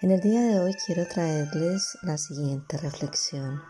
En 0.00 0.12
el 0.12 0.20
día 0.20 0.40
de 0.42 0.60
hoy 0.60 0.76
quiero 0.86 1.08
traerles 1.08 1.98
la 2.02 2.18
siguiente 2.18 2.76
reflexión. 2.78 3.60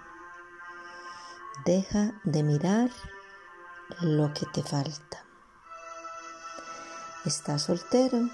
Deja 1.64 2.20
de 2.22 2.42
mirar 2.42 2.90
lo 4.02 4.34
que 4.34 4.44
te 4.52 4.62
falta. 4.62 5.24
Estás 7.24 7.62
soltero 7.62 8.28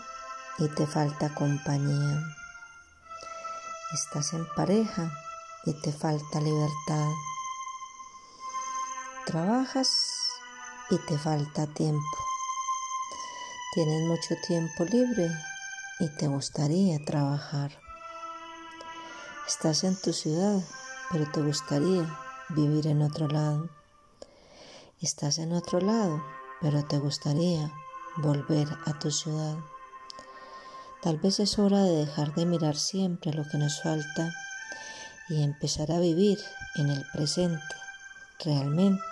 y 0.58 0.66
te 0.70 0.88
falta 0.88 1.32
compañía. 1.36 2.20
Estás 3.92 4.32
en 4.32 4.44
pareja 4.56 5.12
y 5.64 5.80
te 5.80 5.92
falta 5.92 6.40
libertad. 6.40 7.10
Trabajas 9.24 9.88
y 10.90 10.98
te 11.06 11.16
falta 11.16 11.68
tiempo. 11.68 12.18
Tienes 13.72 14.02
mucho 14.08 14.34
tiempo 14.48 14.84
libre 14.84 15.30
y 15.98 16.08
te 16.08 16.26
gustaría 16.26 17.04
trabajar. 17.04 17.72
Estás 19.46 19.84
en 19.84 20.00
tu 20.00 20.12
ciudad, 20.12 20.60
pero 21.10 21.30
te 21.30 21.40
gustaría 21.40 22.18
vivir 22.48 22.86
en 22.86 23.02
otro 23.02 23.28
lado. 23.28 23.68
Estás 25.00 25.38
en 25.38 25.52
otro 25.52 25.80
lado, 25.80 26.22
pero 26.60 26.84
te 26.84 26.98
gustaría 26.98 27.72
volver 28.16 28.68
a 28.86 28.98
tu 28.98 29.10
ciudad. 29.10 29.56
Tal 31.02 31.18
vez 31.18 31.40
es 31.40 31.58
hora 31.58 31.82
de 31.82 32.06
dejar 32.06 32.34
de 32.34 32.46
mirar 32.46 32.76
siempre 32.76 33.32
lo 33.32 33.46
que 33.48 33.58
nos 33.58 33.82
falta 33.82 34.32
y 35.28 35.42
empezar 35.42 35.92
a 35.92 36.00
vivir 36.00 36.38
en 36.76 36.88
el 36.88 37.04
presente, 37.12 37.62
realmente, 38.42 39.02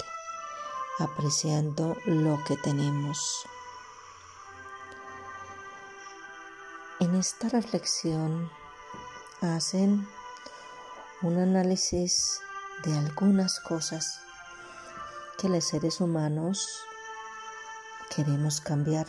apreciando 0.99 1.97
lo 2.07 2.43
que 2.45 2.57
tenemos. 2.57 3.19
En 7.03 7.17
esta 7.17 7.49
reflexión 7.49 8.49
hacen 9.41 10.07
un 11.23 11.37
análisis 11.37 12.39
de 12.85 12.97
algunas 12.97 13.59
cosas 13.59 14.21
que 15.37 15.49
los 15.49 15.65
seres 15.65 16.01
humanos 16.01 16.65
queremos 18.15 18.61
cambiar. 18.61 19.09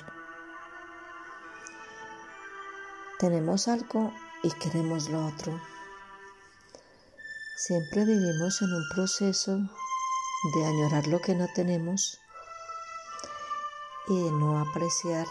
Tenemos 3.20 3.68
algo 3.68 4.12
y 4.42 4.50
queremos 4.54 5.10
lo 5.10 5.28
otro. 5.28 5.62
Siempre 7.58 8.06
vivimos 8.06 8.60
en 8.64 8.74
un 8.74 8.90
proceso 8.96 9.52
de 10.56 10.66
añorar 10.66 11.06
lo 11.06 11.22
que 11.22 11.36
no 11.36 11.46
tenemos 11.54 12.20
y 14.08 14.20
de 14.20 14.32
no 14.32 14.60
apreciar 14.60 15.28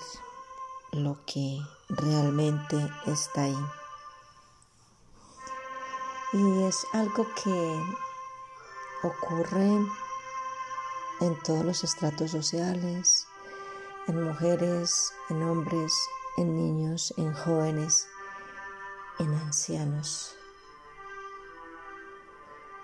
lo 0.92 1.18
que 1.24 1.58
realmente 1.88 2.76
está 3.06 3.44
ahí. 3.44 3.66
Y 6.34 6.62
es 6.64 6.86
algo 6.92 7.26
que 7.42 7.82
ocurre 9.02 9.70
en 11.20 11.42
todos 11.44 11.64
los 11.64 11.82
estratos 11.82 12.30
sociales, 12.30 13.26
en 14.06 14.22
mujeres, 14.22 15.14
en 15.30 15.42
hombres, 15.42 15.94
en 16.36 16.56
niños, 16.56 17.14
en 17.16 17.32
jóvenes, 17.32 18.06
en 19.18 19.32
ancianos. 19.34 20.36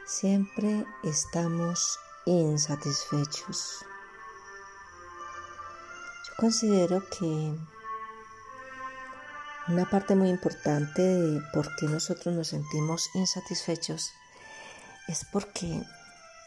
Siempre 0.07 0.87
estamos 1.03 1.99
insatisfechos. 2.25 3.85
Yo 6.27 6.33
considero 6.39 7.03
que 7.11 7.59
una 9.69 9.85
parte 9.85 10.15
muy 10.15 10.31
importante 10.31 11.03
de 11.03 11.43
por 11.53 11.75
qué 11.77 11.87
nosotros 11.87 12.35
nos 12.35 12.49
sentimos 12.49 13.11
insatisfechos 13.15 14.13
es 15.09 15.27
porque 15.31 15.83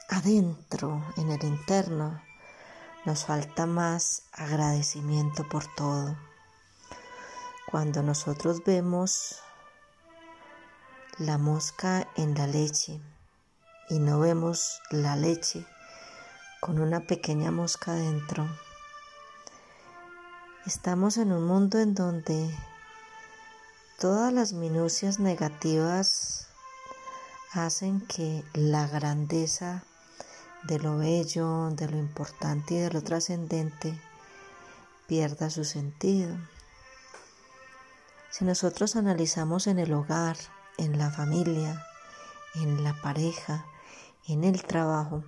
adentro, 0.09 1.05
en 1.17 1.29
el 1.29 1.43
interno, 1.43 2.19
nos 3.05 3.25
falta 3.25 3.67
más 3.67 4.23
agradecimiento 4.31 5.47
por 5.47 5.65
todo. 5.75 6.17
Cuando 7.69 8.01
nosotros 8.01 8.63
vemos 8.65 9.37
la 11.19 11.37
mosca 11.37 12.07
en 12.15 12.33
la 12.33 12.47
leche 12.47 12.99
y 13.89 13.99
no 13.99 14.19
vemos 14.19 14.81
la 14.89 15.15
leche 15.15 15.65
con 16.59 16.79
una 16.79 17.01
pequeña 17.01 17.51
mosca 17.51 17.93
dentro, 17.93 18.47
estamos 20.65 21.17
en 21.17 21.31
un 21.31 21.45
mundo 21.45 21.79
en 21.79 21.93
donde 21.93 22.51
Todas 24.01 24.33
las 24.33 24.53
minucias 24.53 25.19
negativas 25.19 26.47
hacen 27.53 28.01
que 28.01 28.43
la 28.55 28.87
grandeza 28.87 29.83
de 30.63 30.79
lo 30.79 30.97
bello, 30.97 31.69
de 31.69 31.87
lo 31.87 31.97
importante 31.97 32.73
y 32.73 32.77
de 32.79 32.89
lo 32.89 33.03
trascendente 33.03 33.95
pierda 35.05 35.51
su 35.51 35.65
sentido. 35.65 36.35
Si 38.31 38.43
nosotros 38.43 38.95
analizamos 38.95 39.67
en 39.67 39.77
el 39.77 39.93
hogar, 39.93 40.35
en 40.79 40.97
la 40.97 41.11
familia, 41.11 41.85
en 42.55 42.83
la 42.83 42.99
pareja, 43.03 43.67
en 44.27 44.45
el 44.45 44.63
trabajo, 44.63 45.23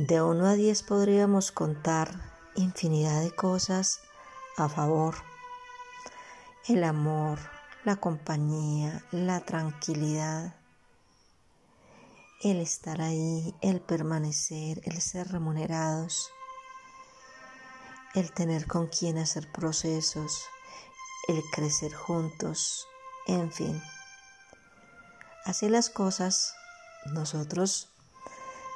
de 0.00 0.20
uno 0.20 0.46
a 0.46 0.52
diez 0.52 0.82
podríamos 0.82 1.50
contar 1.50 2.10
infinidad 2.56 3.22
de 3.22 3.34
cosas 3.34 4.00
a 4.58 4.68
favor 4.68 5.27
el 6.68 6.84
amor, 6.84 7.38
la 7.84 7.96
compañía, 7.96 9.02
la 9.10 9.40
tranquilidad, 9.40 10.54
el 12.42 12.60
estar 12.60 13.00
ahí, 13.00 13.54
el 13.62 13.80
permanecer, 13.80 14.82
el 14.84 15.00
ser 15.00 15.28
remunerados, 15.28 16.30
el 18.14 18.32
tener 18.32 18.66
con 18.66 18.88
quien 18.88 19.16
hacer 19.16 19.50
procesos, 19.50 20.44
el 21.28 21.42
crecer 21.52 21.94
juntos, 21.94 22.86
en 23.26 23.50
fin. 23.50 23.82
Así 25.46 25.70
las 25.70 25.88
cosas, 25.88 26.54
nosotros 27.06 27.88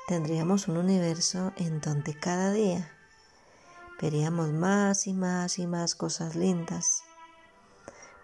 tendríamos 0.09 0.67
un 0.67 0.79
universo 0.79 1.53
en 1.57 1.83
donde 1.83 2.19
cada 2.19 2.53
día 2.53 2.91
veríamos 4.01 4.51
más 4.51 5.07
y 5.07 5.13
más 5.13 5.59
y 5.59 5.67
más 5.67 5.95
cosas 5.95 6.35
lindas 6.35 7.03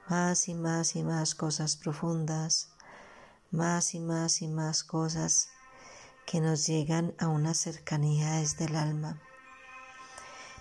más 0.09 0.49
y 0.49 0.55
más 0.55 0.97
y 0.97 1.03
más 1.03 1.35
cosas 1.35 1.77
profundas, 1.77 2.71
más 3.51 3.95
y 3.95 4.01
más 4.01 4.41
y 4.41 4.49
más 4.49 4.83
cosas 4.83 5.51
que 6.27 6.41
nos 6.41 6.67
llegan 6.67 7.15
a 7.19 7.29
una 7.29 7.53
cercanía 7.53 8.33
desde 8.33 8.67
el 8.67 8.77
alma. 8.77 9.21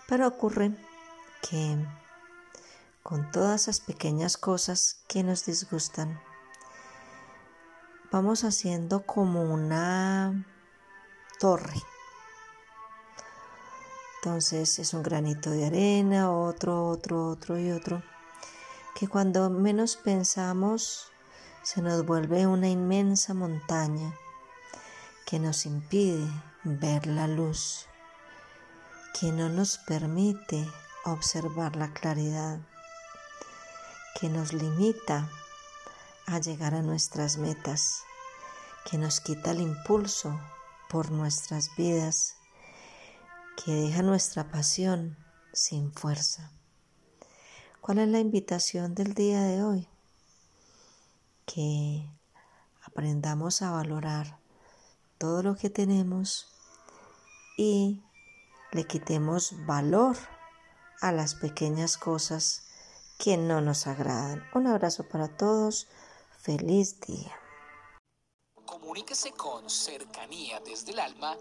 Pero 0.08 0.28
ocurre 0.28 0.72
que 1.42 1.78
con 3.04 3.32
todas 3.32 3.64
esas 3.64 3.80
pequeñas 3.80 4.36
cosas 4.36 5.04
que 5.08 5.24
nos 5.24 5.46
disgustan, 5.46 6.20
vamos 8.12 8.44
haciendo 8.44 9.06
como 9.06 9.44
una 9.44 10.46
torre. 11.40 11.82
Entonces 14.18 14.80
es 14.80 14.94
un 14.94 15.04
granito 15.04 15.52
de 15.52 15.68
arena, 15.68 16.32
otro, 16.32 16.90
otro, 16.90 17.30
otro 17.30 17.58
y 17.58 17.72
otro 17.72 18.04
que 18.98 19.08
cuando 19.08 19.52
menos 19.52 19.96
pensamos 19.96 21.12
se 21.62 21.84
nos 21.84 22.04
vuelve 22.04 22.48
una 22.48 22.68
inmensa 22.68 23.36
montaña 23.36 24.12
que 25.28 25.38
nos 25.38 25.68
impide 25.68 26.28
ver 26.64 27.06
la 27.06 27.28
luz, 27.28 27.86
que 29.14 29.32
no 29.32 29.50
nos 29.50 29.78
permite 29.78 30.68
observar 31.06 31.76
la 31.76 31.94
claridad, 31.94 32.60
que 34.20 34.30
nos 34.30 34.52
limita 34.52 35.30
a 36.26 36.40
llegar 36.40 36.74
a 36.74 36.82
nuestras 36.82 37.38
metas, 37.38 38.02
que 38.90 38.98
nos 38.98 39.22
quita 39.22 39.52
el 39.52 39.62
impulso 39.62 40.42
por 40.90 41.12
nuestras 41.12 41.70
vidas, 41.76 42.34
que 43.64 43.74
deja 43.74 44.02
nuestra 44.02 44.50
pasión 44.50 45.24
sin 45.54 45.94
fuerza. 45.94 46.57
¿Cuál 47.88 47.98
es 48.00 48.10
la 48.10 48.20
invitación 48.20 48.94
del 48.96 49.14
día 49.14 49.42
de 49.44 49.64
hoy? 49.64 49.88
que 51.46 52.06
aprendamos 52.84 53.62
a 53.62 53.72
valorar 53.72 54.42
todo 55.18 55.42
lo 55.42 55.56
que 55.56 55.70
tenemos 55.70 56.50
y 57.58 58.04
le 58.74 58.86
quitemos 58.86 59.54
valor 59.66 60.18
a 61.00 61.14
las 61.14 61.36
pequeñas 61.36 61.96
cosas 61.96 62.64
que 63.18 63.38
no 63.38 63.62
nos 63.62 63.88
agradan. 63.88 64.44
Un 64.54 64.68
abrazo 64.68 65.08
para 65.08 65.38
todos. 65.38 65.88
Feliz 66.42 67.00
día. 67.00 67.40
Comuníquese 68.66 69.32
con 69.32 69.70
cercanía 69.70 70.60
desde 70.60 70.92
el 70.92 71.00
alma 71.00 71.38